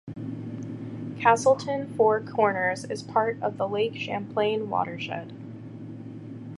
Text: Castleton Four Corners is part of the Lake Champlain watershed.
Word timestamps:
Castleton 1.19 1.93
Four 1.93 2.21
Corners 2.21 2.85
is 2.85 3.03
part 3.03 3.37
of 3.39 3.57
the 3.59 3.67
Lake 3.69 3.93
Champlain 3.95 4.67
watershed. 4.67 5.31